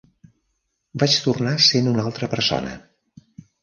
[1.03, 2.77] Vaig tornar sent una altra persona.